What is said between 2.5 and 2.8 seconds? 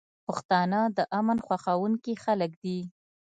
دي.